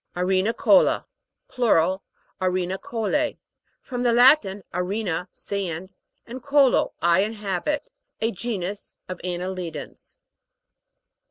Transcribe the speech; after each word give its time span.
ARENICO'LA 0.15 1.05
(Plural, 1.47 2.01
arenicolffi). 2.41 3.37
From 3.81 4.01
the 4.01 4.11
Latin, 4.11 4.63
arena, 4.73 5.29
sand, 5.31 5.93
and 6.25 6.41
colo, 6.41 6.93
I 7.03 7.19
inhabit. 7.19 7.91
A 8.19 8.31
genus 8.31 8.95
of 9.07 9.21
anne 9.23 9.41
lidans. 9.41 10.15